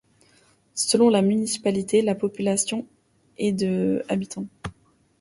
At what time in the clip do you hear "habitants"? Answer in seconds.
4.09-4.47